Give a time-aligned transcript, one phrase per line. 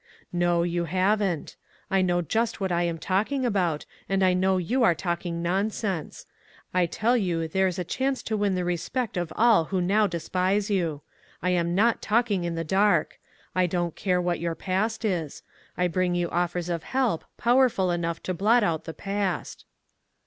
[0.43, 1.55] "No, you haven't.
[1.91, 6.25] I know just what I am talking about, and I know you are talking nonsense.
[6.73, 10.07] I tell you there is a chance to win the respect of all who now
[10.07, 11.01] despise you.
[11.43, 13.19] I am not talking in the dark.
[13.53, 15.43] I don't care what your past is.
[15.77, 19.65] I bring you offers of help, powerful enough to blot out the past."